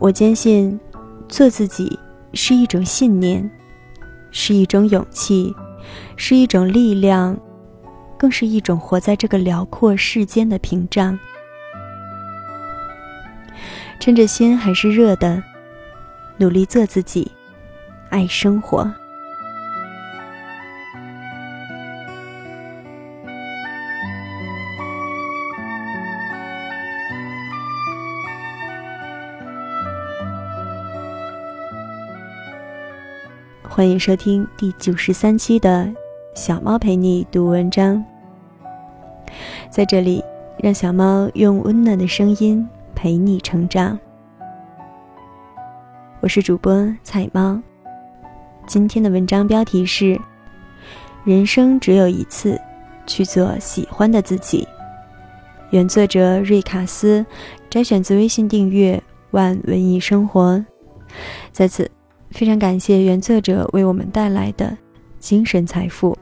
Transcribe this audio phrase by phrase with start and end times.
[0.00, 0.80] 我坚信，
[1.28, 1.98] 做自己
[2.32, 3.48] 是一种信念，
[4.30, 5.54] 是一种勇气，
[6.16, 7.38] 是一种力量，
[8.18, 11.18] 更是一种活在这个辽阔世间的屏障。
[14.00, 15.42] 趁着心还是热的，
[16.38, 17.30] 努力做自己，
[18.08, 18.90] 爱生活。
[33.72, 35.84] 欢迎收听第九十三期的
[36.34, 38.04] 《小猫陪你读文章》。
[39.70, 40.24] 在这里，
[40.58, 42.68] 让小猫用温暖的声音。
[42.96, 43.96] 陪你成长，
[46.20, 47.58] 我是主播彩猫。
[48.66, 50.20] 今天的文章标题是：
[51.22, 52.60] 人生只有一次，
[53.06, 54.66] 去做喜欢的自己。
[55.70, 57.24] 原作者瑞卡斯，
[57.70, 60.62] 摘选自微信订阅万文艺生活。
[61.52, 61.88] 在此，
[62.30, 64.74] 非常感谢原作者为我们带来的
[65.18, 66.16] 精神财富。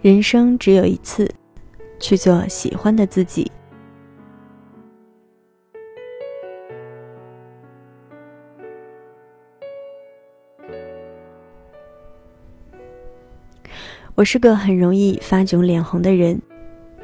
[0.00, 1.28] 人生只有一次，
[1.98, 3.50] 去做喜欢的自己。
[14.16, 16.40] 我是个很容易发窘脸红的人，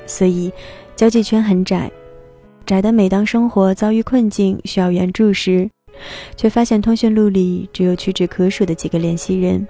[0.07, 0.51] 所以
[0.97, 1.89] 交际圈很窄，
[2.67, 5.71] 窄的每当生活遭遇困境需要援助时，
[6.37, 9.65] 却发现通讯录里只有屈指可数的几个联系人。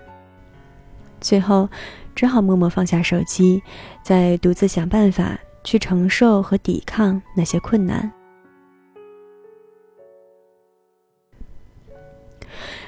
[1.20, 1.68] 最后。
[2.14, 3.62] 只好默默放下手机，
[4.02, 8.12] 再独自想办法去承受和抵抗那些困难。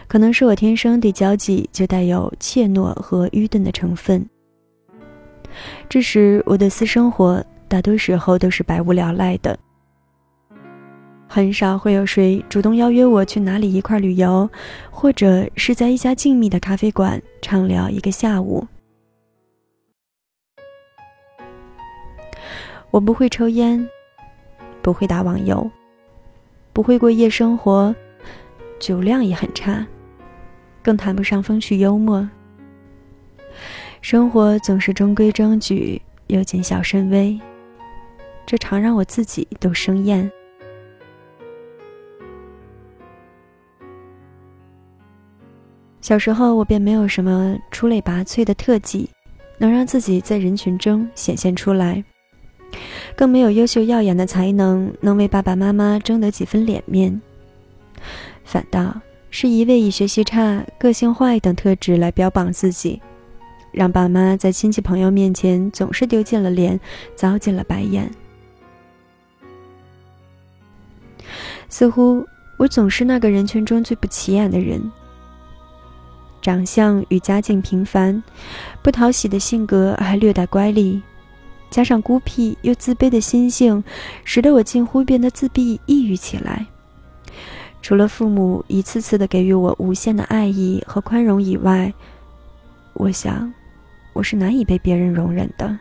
[0.07, 4.29] 可能是我天生对交际就带有怯懦和愚钝的成分，
[5.89, 9.59] 这时我的私生活大多时候都是百无聊赖的。
[11.27, 14.49] 很少会有谁主动邀约我去哪里一块旅游，
[14.91, 18.65] 或者是在一家静谧的咖啡馆畅聊一个下午。
[22.91, 23.85] 我不会抽烟，
[24.81, 25.69] 不会打网游，
[26.73, 27.93] 不会过夜生活，
[28.79, 29.85] 酒量也很差，
[30.83, 32.29] 更谈不上风趣幽默。
[34.05, 37.41] 生活总是中规中矩又谨小慎微，
[38.45, 40.31] 这常让我自己都生厌。
[46.03, 49.09] 小时候我便没有什么出类拔萃的特技，
[49.57, 52.05] 能让自己在人群中显现出来。
[53.17, 57.19] 更没有优秀耀眼的才能，能为爸爸妈妈争得几分脸面。
[58.45, 59.01] 反倒
[59.31, 63.01] 是一味以学习差、个性坏等特质来标榜自己，
[63.75, 66.79] 让爸妈在亲戚朋友面前总是丢尽了脸，
[67.17, 68.11] 遭尽了白眼。
[71.69, 72.25] 似乎
[72.57, 74.81] 我总是那个人群中最不起眼的人。
[76.41, 78.23] 长相与家境平凡，
[78.83, 81.01] 不讨喜的性格还略带乖戾。
[81.71, 83.83] 加上孤僻又自卑的心性，
[84.23, 86.65] 使得我近乎变得自闭、抑郁起来。
[87.83, 91.93] 除了父母一次次的给予我无限的爱意和宽容以外，
[92.93, 93.53] 我想，
[94.15, 95.79] 我是难以被别人容忍的。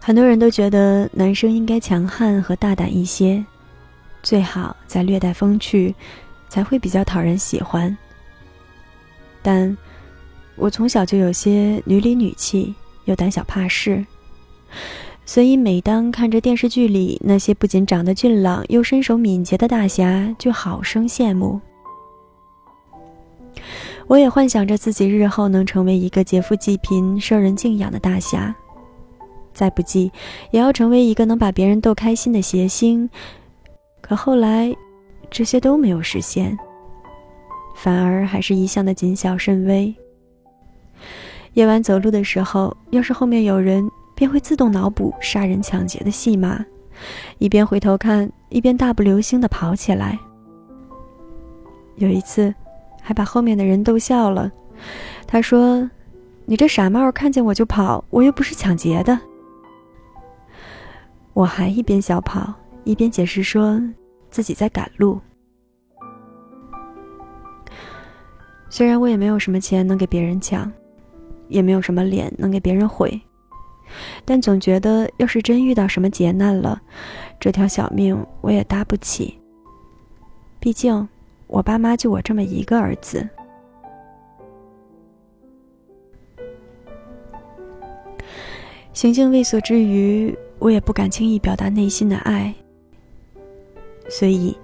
[0.00, 3.44] 很多人都觉得男生应该强悍和大胆一些，
[4.22, 5.94] 最好再略带风趣，
[6.48, 7.94] 才会比较讨人喜欢。
[9.42, 9.76] 但。
[10.56, 12.74] 我从小就有些女里女气，
[13.06, 14.04] 又胆小怕事，
[15.24, 21.58] 所以每当看着电视剧里那些不仅长得俊朗又身手敏捷的大侠，就好生羡慕。
[24.10, 28.52] 我也幻想着自己日后能成为一个劫富济贫、受人敬仰的大侠，
[29.54, 30.10] 再不济
[30.50, 33.08] 也要成为一个能把别人逗开心的谐星。
[34.00, 34.74] 可后来，
[35.30, 36.58] 这些都没有实现，
[37.76, 39.94] 反而还是一向的谨小慎微。
[41.52, 46.58] 夜晚走路的时候，要是后面有人，便会自动脑补杀人抢劫的戏码，
[47.38, 50.18] 一边回头看，一边大步流星地跑起来。
[51.94, 52.52] 有一次，
[53.10, 54.48] 还把后面的人逗笑了。
[55.26, 55.90] 他说
[56.46, 59.18] ：“你这傻帽，看见我就跑，我又不是抢劫的。”
[61.34, 62.54] 我还一边小跑，
[62.84, 63.82] 一边解释说
[64.30, 65.20] 自己在赶路。
[68.68, 70.70] 虽然我也没有什么钱能给别人抢。
[71.48, 73.20] 也没有什么脸能给别人毁，
[74.24, 76.80] 但总觉得要是真遇到什么劫难了，
[77.40, 79.36] 这条小命我也搭不起。
[80.60, 81.08] 毕竟
[81.50, 83.28] 我爸妈就我这么一个儿子。
[88.92, 92.54] 行径畏缩之余，我也不敢轻易表达内心的爱，
[94.08, 94.56] 所以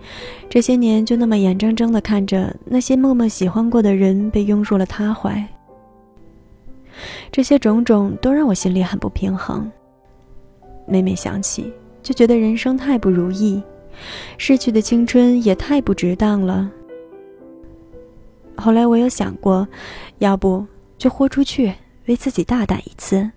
[0.49, 5.45] 这些年就那么眼睁睁的看着那些默默喜欢过的人被拥入了他怀。
[7.33, 9.71] 这些种种都让我心里很不平衡。
[10.87, 13.61] 每每想起，就觉得人生太不如意，
[14.39, 16.71] 逝去的青春也太不值当了。
[18.57, 19.67] 后来我有想过，
[20.19, 20.67] 要不
[20.97, 21.73] 就豁出去，
[22.07, 23.31] 为自己大胆一次。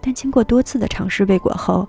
[0.00, 1.88] 但经过多次的尝试未果后，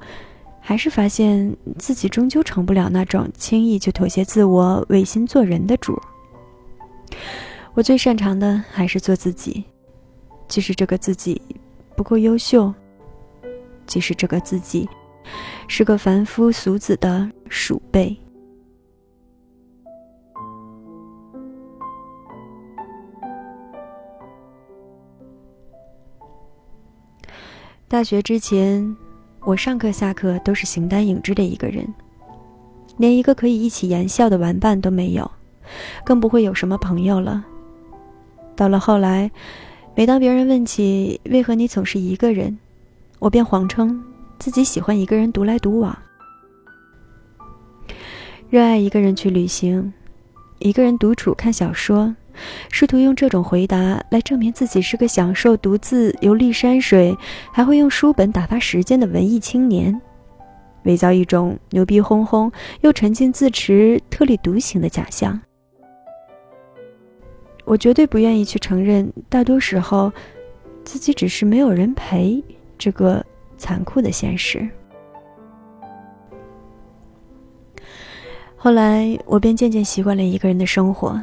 [0.60, 6.02] 还是发现自己终究成不了那种轻易就妥协自我、违心做人的主。
[7.76, 9.64] 我最擅长的还是做自己，
[10.48, 11.40] 即使这个自己
[11.96, 12.74] 不够优秀，
[13.86, 14.90] 即使这个自己
[15.68, 18.16] 是个凡夫俗子的鼠辈。
[27.90, 28.96] 大学之前，
[29.46, 31.88] 我上课下课都是形单影只的一个人，
[32.98, 35.32] 连一个可以一起言笑的玩伴都没有，
[36.04, 37.46] 更不会有什么朋友了。
[38.58, 39.32] 到了后来，
[39.96, 42.60] 每当别人问起为何你总是一个人，
[43.20, 44.04] 我便谎称
[44.40, 45.98] 自己喜欢一个人独来独往，
[48.50, 49.92] 热爱一个人去旅行，
[50.60, 52.16] 一个人独处看小说，
[52.72, 57.18] 试图用这种回答来证明自己是个享受独自游历山水，
[57.52, 60.00] 还会用书本打发时间的文艺青年，
[60.84, 62.52] 伪造一种牛逼哄哄
[62.82, 65.40] 又沉浸自持、特立独行的假象。
[67.66, 70.10] 我绝对不愿意去承认，大多时候，
[70.86, 72.42] 自己只是没有人陪
[72.78, 73.26] 这个
[73.58, 74.68] 残酷的现实。
[78.56, 81.20] 后来，我便渐渐习惯了一个人的生活，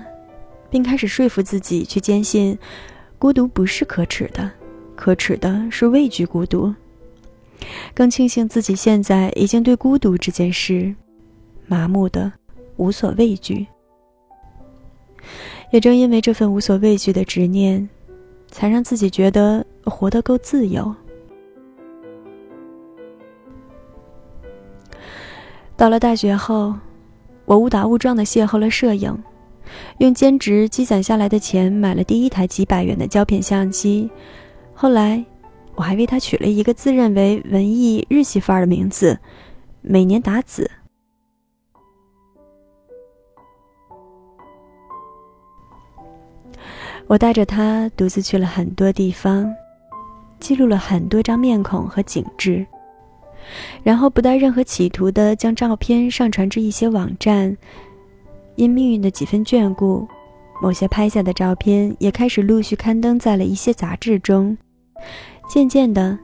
[0.71, 2.57] 并开始说服自己去坚信，
[3.19, 4.51] 孤独不是可耻的，
[4.95, 6.73] 可耻的是畏惧孤独。
[7.93, 10.95] 更庆幸自己现在已经对孤独这件事
[11.67, 12.31] 麻木的
[12.77, 13.67] 无所畏惧。
[15.71, 17.89] 也正因为这份无所畏惧的执念，
[18.49, 20.95] 才让自己觉得活得够自由。
[25.85, 26.75] 到了大学后，
[27.45, 29.23] 我误打误撞的邂逅了摄影，
[29.99, 34.11] 用兼职积攒下来的钱买了第一台几百元的胶片相机。
[34.73, 35.23] 后来，
[35.75, 39.19] 我还为它取了一个自认为文艺日系范儿的名字——
[39.85, 40.71] 每年达子。
[47.09, 49.55] 我带着它独自去了很多地方，
[50.41, 52.67] 记录了很多张面孔和景致，
[53.83, 57.57] 然后不带任何企图的将照片上传至一些网站。
[58.57, 60.07] 因命运的几分眷顾，
[60.63, 64.57] 某些拍下的照片也开始陆续刊登在了一些杂志中。
[65.49, 66.19] 渐渐的，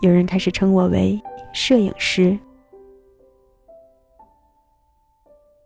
[0.00, 1.20] 有人开始称我为
[1.52, 2.36] 摄影师。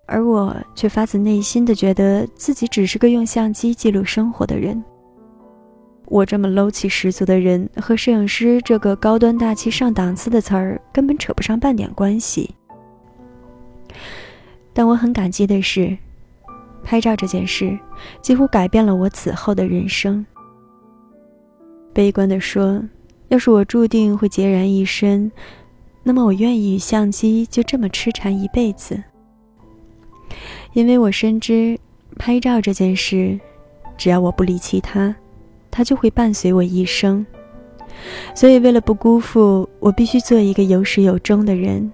[0.06, 4.80] 而我却发自内心的觉得自己只是个用相机记录生活的人。
[6.06, 12.54] 我这么 low 气十足的人，和摄影师这个高端大气上档次的词儿根本扯不上半点关系。
[14.72, 15.96] 但我很感激的是，
[16.84, 17.76] 拍照这件事
[18.22, 20.24] 几乎改变了我此后的人生。
[21.92, 22.82] 悲观的说，
[23.28, 25.32] 要是我注定会孑然一身，
[26.04, 29.02] 那么我愿意与相机就这么痴缠一辈子。
[30.74, 31.76] 因为我深知，
[32.16, 33.40] 拍照这件事，
[33.96, 35.16] 只要我不离弃它，
[35.76, 37.24] 它就会伴随我一生。
[38.34, 41.92] 所以，为了不辜负，我必须做一个有始有终的人，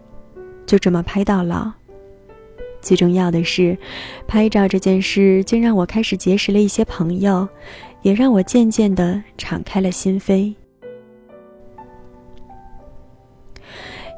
[0.65, 1.69] 就这么拍到老。
[2.81, 3.77] 最重要的是，
[4.29, 7.49] 拍照这件事竟让我开始结识了一些朋友，
[8.03, 10.55] 也让我渐渐的敞开了心扉。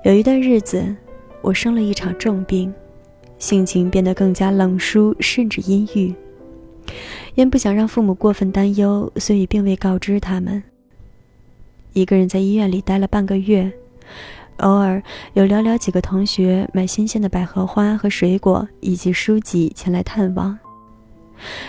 [0.05, 0.95] 有一段日子，
[1.41, 2.71] 我生了一场重病。
[3.39, 6.15] 性情变得更加冷疏，甚至阴郁。
[7.35, 10.63] 因不想让父母过分担忧，所以并未告知他们。
[11.93, 13.73] 一个人在医院里待了半个月，
[14.59, 15.03] 偶尔
[15.35, 20.59] 有寥寥几个同学买新鲜的百合花和水果以及书籍前来探望，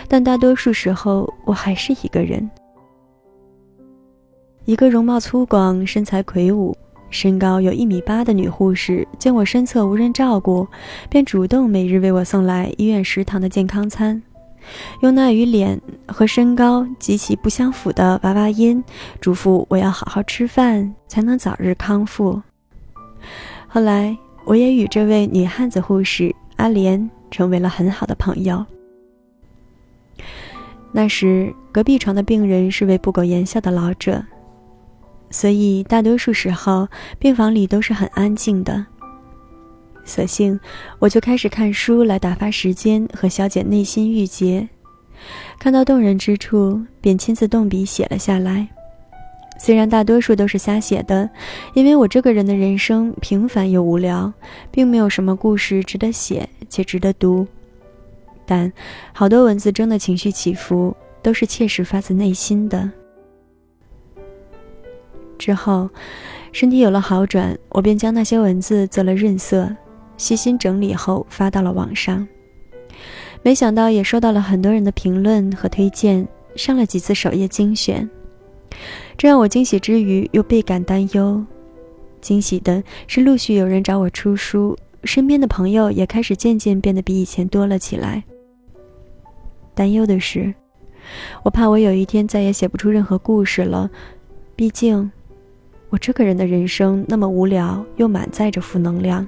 [0.08, 2.50] 但大多数时候我还是一个人。
[4.65, 6.75] 一个容貌粗犷、身材魁梧。
[7.12, 10.67] 身高有一米八的女护士见我身侧无人照顾，
[11.08, 14.22] 便主动每日为我送来医院食堂的健康餐，
[15.01, 18.84] 用那与脸和身高极其不相符的娃娃音
[19.19, 22.41] 嘱咐我要好好吃饭，才能早日康复。
[23.67, 28.65] 后来，我也与这位女汉子护士阿莲成为了很好的朋友。
[30.91, 34.24] 那时，隔壁床的病人是位不苟言笑的老者，
[35.29, 36.88] 所以大多数时候
[37.19, 38.86] 病房里都是很安静的。
[40.05, 40.59] 索性，
[41.00, 44.67] 我就开始看书来打发时间和消解内心郁结。
[45.59, 48.67] 看到动人之处，便亲自动笔写了下来。
[49.57, 51.29] 虽然大多数都是瞎写的，
[51.74, 54.31] 因为我这个人的人生平凡又无聊，
[54.69, 57.47] 并没有什么故事值得写且值得读。
[58.45, 58.71] 但
[59.13, 62.91] 好多文字中的情绪起伏都是切实发自内心的。
[65.39, 65.89] 之后，
[66.51, 69.74] 身体有了好转，我便将那些文字做了润色，
[70.17, 72.27] 细心整理后发到了网上。
[73.41, 78.10] 没想到也收到了很多人的评论和推荐，上了几次首页精选。
[79.17, 81.43] 这让我惊喜之余又倍感担忧。
[82.22, 88.24] 惊喜的是，陆续有人找我出书，身边的朋友也开始渐渐变得比以前多了起来。
[89.75, 90.53] 担忧的是，
[91.43, 93.89] 我怕我有一天再也写不出任何故事了。
[94.55, 95.12] 毕竟，
[95.89, 99.27] 我这个人的人生那么无聊，又满载着负能量。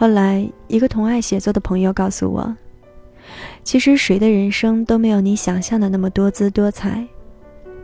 [0.00, 2.56] 后来，一个同爱写作的朋友告诉我，
[3.64, 7.04] 其实谁的人生都没有你想象的那么多姿多彩。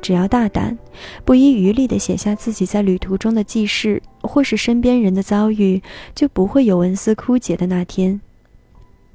[0.00, 0.78] 只要大胆，
[1.25, 5.83] 不遗余力地写下自己在旅途中的记事，或是身边人的遭遇，
[6.14, 8.21] 就不会有文思枯竭的那天。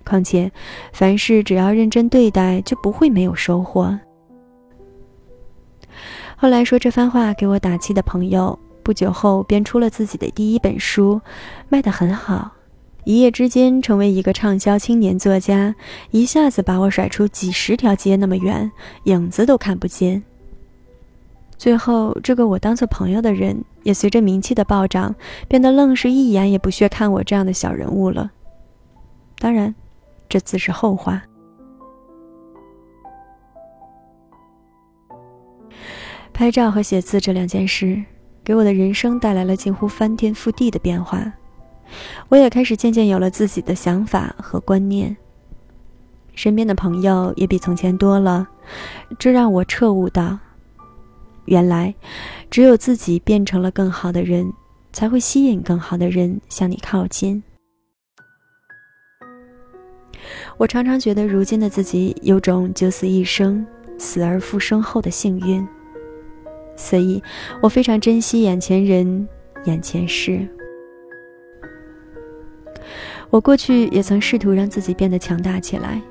[0.04, 0.52] 况且，
[0.92, 3.98] 凡事只要认真对待，就不会没有收获。
[6.36, 11.22] 后来说这番话给我打气的朋友，不久后便出了自己的第一本书，
[11.70, 12.52] 卖得很好，
[13.04, 15.76] 一夜之间成为一个畅销青年作家，
[16.12, 18.72] 一下子把我甩出几十条街那么远，
[19.04, 20.24] 影子都看不见。
[21.58, 25.16] 最后，这个我当做朋友的人，也随着名气的暴涨，
[25.48, 28.32] 变得愣是一眼也不屑看我这样的小人物了。
[29.38, 29.74] 当然。
[30.32, 31.24] 这自是后话。
[36.32, 38.00] 拍照和写字这两件事，
[38.44, 41.34] 给我的人生带来了近乎翻天覆地的变化。
[42.30, 45.16] 我也开始渐渐有了自己的想法和观念。
[46.36, 48.48] 身边的朋友也比从前多了，
[49.18, 50.38] 这让我彻悟到：
[51.46, 51.94] 原来，
[52.50, 54.54] 只有自己变成了更好的人，
[54.94, 57.44] 才会吸引更好的人向你靠近。
[60.58, 63.66] 我常常觉得，如今的自己有种九死一生、
[63.98, 65.68] 死而复生后的幸运，
[66.76, 67.22] 所以
[67.62, 69.28] 我非常珍惜眼前人、
[69.66, 70.48] 眼前事。
[73.30, 76.02] 我过去也曾试图让自己变得强大起来，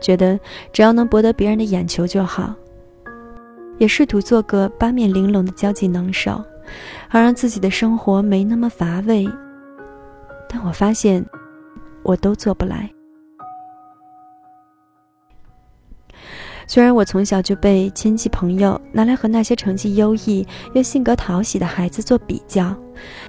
[0.00, 0.38] 觉得
[0.72, 2.54] 只要能博得别人的眼球就好，
[3.78, 6.44] 也试图做个八面玲珑的交际能手，
[7.08, 9.28] 好让自己的生活没那么乏味。
[10.48, 11.24] 但我发现，
[12.02, 12.93] 我都做不来。
[16.66, 22.74] 虽然我从小就被亲戚朋友拿来和那些成绩优异又性格讨喜的孩子做比较，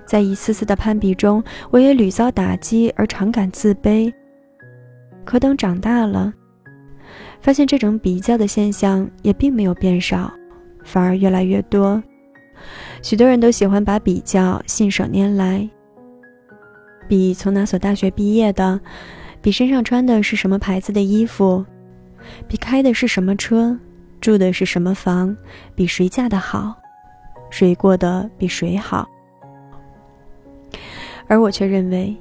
[0.06, 4.12] 在一次次的攀比中，我也屡遭打击而常感自卑。
[5.26, 6.34] 可等长大了，
[7.42, 10.32] 发现这种比较的现象也并没有变少，
[10.84, 12.02] 反而越来越多。
[13.02, 15.70] 许多人都喜欢把比较信手拈来，
[17.08, 18.80] 比从哪所大学毕业的，
[19.42, 21.66] 比身上穿的是什么牌子的衣服。
[22.48, 23.78] 比开的是什么车，
[24.22, 25.36] 住的是什么房，
[25.76, 26.76] 比谁嫁得好，
[27.50, 29.08] 谁过得比谁好。
[31.28, 32.16] 而我却认为，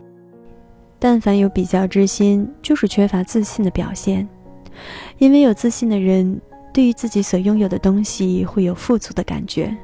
[0.99, 4.26] 但凡有比较之心，就是缺乏自信的表现。
[5.18, 6.40] 因为有自信的人，
[6.73, 9.75] 对于自己所拥有的东西会有富足的感觉。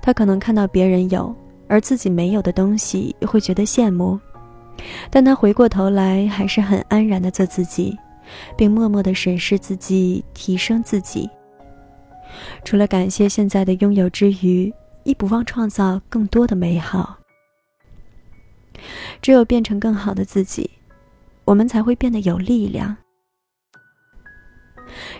[0.00, 1.34] 他可能看到别人有
[1.66, 4.18] 而自己没有的东西，会觉得羡慕，
[5.10, 7.98] 但他回过头来，还是很安然的做自己。
[8.56, 11.28] 并默默地审视自己，提升自己。
[12.64, 14.72] 除了感谢现在的拥有之余，
[15.04, 17.18] 亦不忘创造更多的美好。
[19.22, 20.70] 只有变成更好的自己，
[21.44, 22.96] 我们才会变得有力量。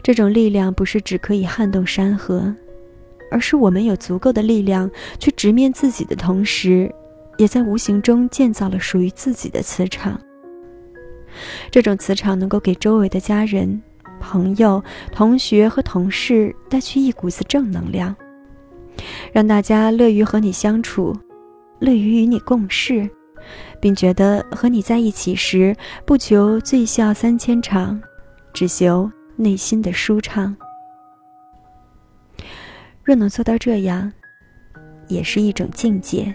[0.02, 2.54] 这种力量不是只可以撼动山河，
[3.30, 6.92] 而是我们有足够的力量去直面自己的同时，
[7.38, 10.20] 也在无形中建造了属于自己的磁场。
[11.70, 13.82] 这种磁场能够给周围的家人、
[14.20, 18.14] 朋友、同学和同事带去一股子正能量，
[19.32, 21.16] 让大家乐于和你相处，
[21.78, 23.08] 乐于与你共事，
[23.80, 28.00] 并觉得和你在一起时不求醉笑三千场，
[28.52, 30.56] 只求内心的舒畅。
[33.04, 34.12] 若能做到这样，
[35.08, 36.34] 也是一种境界。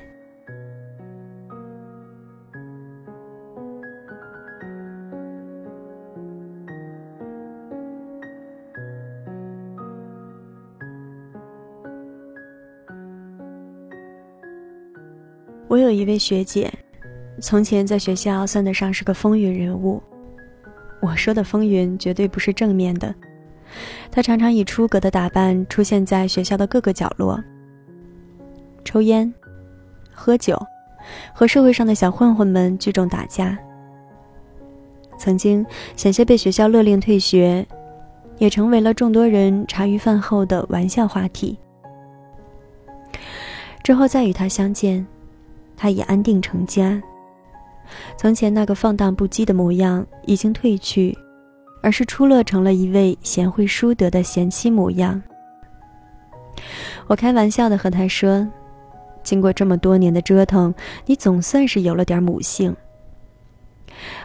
[15.71, 16.69] 我有一位学姐，
[17.39, 20.03] 从前在学校算得上是个风云人物。
[21.01, 23.15] 我说的风云绝对不是正面的。
[24.11, 27.41] 她常常以出格的打扮出现在学校的各个角落，
[28.83, 29.33] 抽烟、
[30.13, 30.61] 喝酒，
[31.33, 33.57] 和社会上的小混混们聚众打架。
[35.17, 37.65] 曾经险些被学校勒令退学，
[38.39, 41.57] 也成为了众多人茶余饭后的玩笑话题。
[43.81, 45.07] 之后再与他相见，
[45.81, 47.01] 他已安定成家。
[48.15, 51.17] 从前那个放荡不羁的模样已经褪去，
[51.81, 55.19] 而是出落成了一位贤惠淑德的贤妻模样。
[57.07, 58.47] 我开玩笑的和他说
[59.23, 60.71] ：“经过这么多年的折腾，
[61.07, 62.75] 你总算是有了点母性。”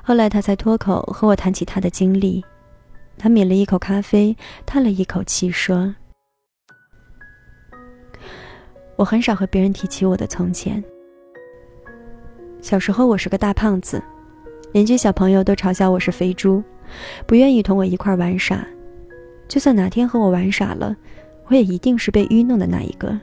[0.05, 2.45] 后来他才脱口和我谈起他的经历。
[3.17, 4.37] 他抿了一口咖啡，
[4.67, 5.95] 叹了一口气说。
[8.97, 10.85] 我很少和别人提起我的从前。
[12.67, 14.03] 小时候我是个大胖子，
[14.73, 16.61] 邻居小朋友都嘲笑我是肥猪，
[17.25, 18.59] 不愿意同我一块玩耍。
[19.47, 20.97] 就算哪天和我玩耍了，
[21.47, 23.17] 我也一定是被愚弄的那一个。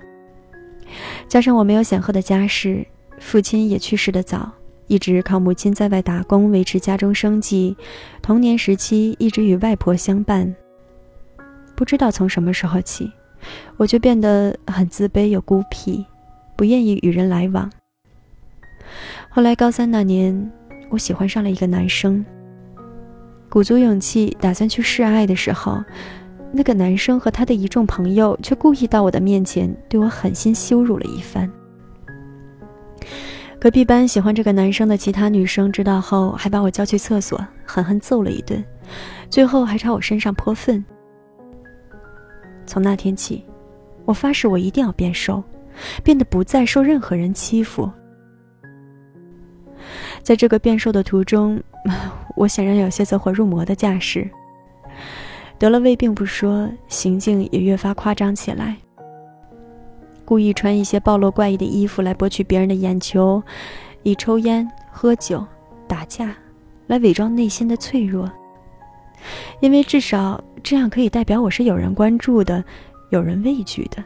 [1.27, 2.87] 加上我没有显赫的家世，
[3.19, 4.49] 父亲也去世的早，
[4.87, 7.75] 一直靠母亲在外打工维持家中生计。
[8.21, 10.55] 童年时期一直与外婆相伴。
[11.75, 13.11] 不知道从什么时候起。
[13.75, 16.05] 我就变得很自卑又孤僻，
[16.55, 17.69] 不愿意与人来往。
[19.35, 20.51] 后来高三那年，
[20.91, 22.23] 我喜欢上了一个男生。
[23.49, 25.83] 鼓足勇气打算去示爱的时候，
[26.51, 31.51] 那个男生和他的一众朋友却故意到我的面前对我狠心羞辱了一番。
[33.59, 38.63] 隔壁班喜欢这个男生的其他女生知道后，还把我叫去厕所狠狠揍了一顿，
[39.31, 40.85] 最后还朝我身上泼粪。
[42.67, 43.43] 从那天起，
[44.05, 45.43] 我发誓我一定要变瘦，
[46.03, 47.89] 变得不再受任何人欺负。
[50.23, 51.61] 在这个变瘦的途中，
[52.35, 54.27] 我显然有些走火入魔的架势。
[55.59, 58.75] 得了胃病不说，行径也越发夸张起来。
[60.25, 63.43] 故意穿一些暴露怪异的衣服来博取别人的眼球，
[64.03, 65.45] 以抽烟、喝酒、
[65.87, 66.33] 打架
[66.87, 68.31] 来伪装内心的脆弱。
[69.59, 72.63] 因为至少这样可以代表我是有人关注的，
[73.09, 74.03] 有人畏惧的。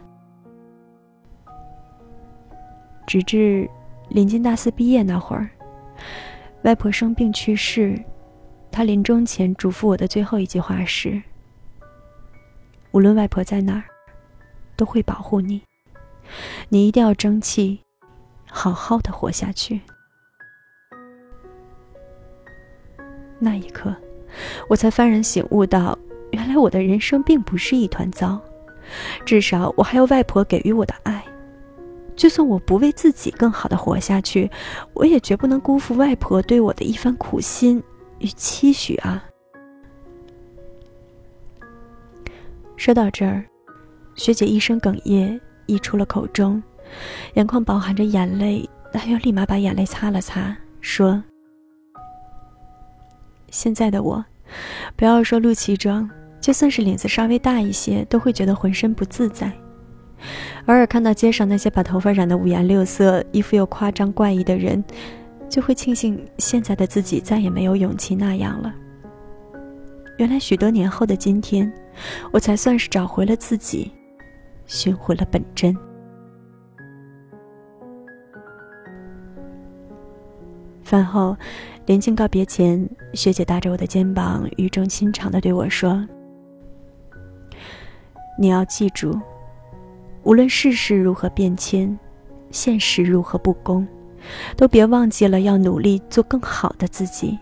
[3.06, 3.70] 直至
[4.10, 5.50] 临近大四毕业那会儿，
[6.64, 7.98] 外婆生病去世，
[8.72, 11.22] 她临终前嘱咐我的最后一句话是
[12.92, 13.84] ：“无论外婆在哪儿，
[14.76, 15.62] 都会保护你，
[16.70, 17.80] 你一定要争气，
[18.50, 19.82] 好好的活下去。”
[23.40, 23.96] 那一刻。
[24.68, 25.98] 我才幡然醒悟到，
[26.32, 28.38] 原来我的人生并不是一团糟，
[29.26, 31.24] 至少我还有外婆给予我的爱。
[32.18, 34.50] 就算我不为自己更好的活下去，
[34.94, 37.82] 我也绝不能辜负外婆对我的一番苦心
[38.18, 39.24] 与期许啊！
[42.76, 43.46] 说到这儿，
[44.16, 46.62] 学姐一声哽咽溢出了口中，
[47.36, 51.24] 眼眶饱含着眼泪，她又立马把眼泪擦了擦，说。
[53.52, 54.26] 现在的我，
[54.96, 56.10] 不要说露脐装，
[56.42, 59.52] 就算是领子稍微大一些，都会觉得浑身不自在。
[60.66, 64.84] 偶尔看到街上那些把头发染得五颜六色、衣服又夸张怪异的人，
[65.50, 68.74] 就会庆幸现在的自己再也没有勇气那样了。
[70.18, 71.72] 原来许多年后的今天，
[72.32, 73.92] 我才算是找回了自己，
[74.66, 75.76] 寻回了本真。
[80.84, 81.36] 饭后。
[81.86, 86.06] 临近告别前，学姐搭着我的肩膀，语重心长地对我说
[88.38, 89.18] ：“你要记住，
[90.28, 91.98] 无论世事如何变迁，
[92.52, 93.88] 现实如何不公，
[94.58, 97.40] 都别忘记了要努力做更好的自己。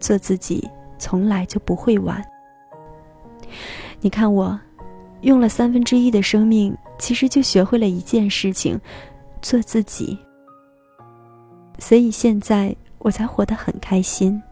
[0.00, 2.20] 做自己从来就不会晚。
[4.00, 4.58] 你看我，
[5.20, 8.76] 用了三分之一的生命，其实就学会了一件事情：
[9.40, 10.18] 做自己。
[11.78, 14.42] 所以现在。”我才活得很开心。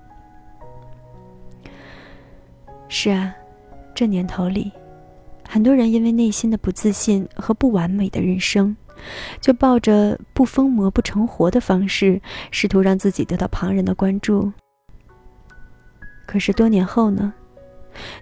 [2.88, 3.34] 是啊，
[3.92, 4.70] 这年头里，
[5.48, 8.76] 很多人因为内心的不自信和不完美的人生，
[9.40, 14.52] 就抱着不疯魔不成活的方式，试图让自己得到旁人的关注。
[16.26, 17.32] 可是多年后呢？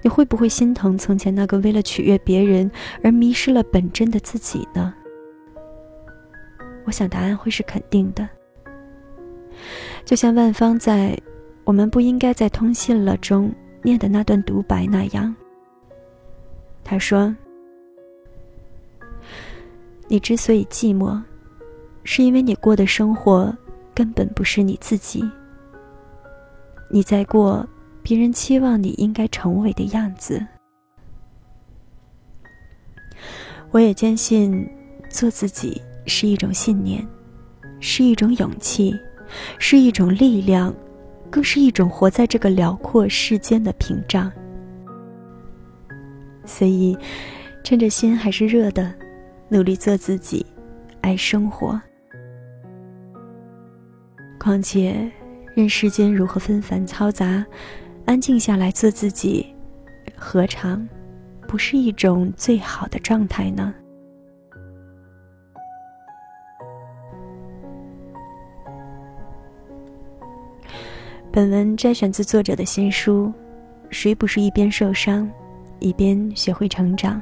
[0.02, 2.70] 你会不会心疼从前那个为了取悦别人
[3.02, 4.94] 而迷失了本真的自己呢？
[6.84, 8.28] 我想答案会是肯定的。
[10.04, 11.16] 就像万芳在
[11.64, 15.34] 《我们不应该再通信了》中念的那段独白那样，
[16.94, 17.34] 他说
[20.06, 21.20] ：“你之所以寂寞，
[22.04, 23.52] 是因为你过的生活
[23.92, 25.28] 根本不是你自己。
[26.88, 27.68] 你在过
[28.00, 30.40] 别人期望你应该成为的样子。
[33.72, 34.64] 我也坚信，
[35.10, 37.04] 做自己是一种信念，
[37.80, 38.94] 是一种勇气，
[39.58, 40.72] 是一种力量，
[41.28, 44.30] 更是一种活在这个辽阔世间的屏障。
[46.44, 46.96] 所以，
[47.62, 48.94] 趁着心还是热的，
[49.48, 50.44] 努力做自己，
[51.00, 51.80] 爱生活。
[54.38, 55.10] 况且，
[55.54, 57.44] 任世间如何纷繁嘈杂，
[58.04, 59.54] 安静下来做自己，
[60.16, 60.86] 何尝
[61.48, 63.74] 不是一种最好的状态呢？
[71.32, 73.26] 本文摘选自作者的新书
[73.90, 75.28] 《谁不是一边受伤，
[75.84, 77.20] 一边学会成长》。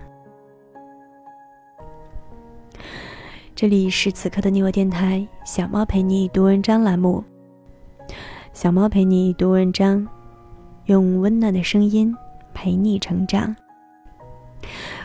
[3.56, 7.24] 这里是此刻的你我电台，小猫陪你读文章栏目。
[8.52, 10.06] 小猫陪你读文章，
[10.84, 12.16] 用温暖的声音
[12.54, 13.54] 陪你成长。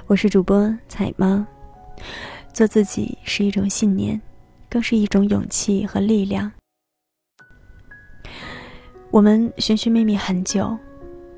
[0.06, 1.44] 我是主播彩猫。
[2.54, 4.22] 做自己是一种信念，
[4.70, 6.52] 更是一种勇气和力量。
[9.10, 10.78] 我们寻寻觅觅很久，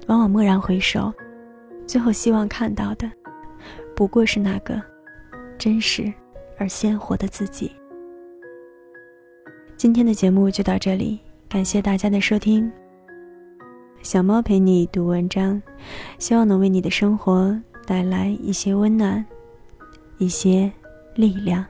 [0.07, 1.13] 往往蓦然回首，
[1.89, 3.11] 最后希望看到的，
[3.95, 4.79] 不过是那个
[5.57, 6.13] 真实
[6.59, 7.71] 而鲜活的自己。
[9.75, 12.71] 今天的节目就到这里，感谢大家的收听。
[14.03, 15.59] 小猫陪你读文章，
[16.19, 19.25] 希望能为你的生活带来一些温暖，
[20.19, 20.71] 一些
[21.15, 21.65] 力量。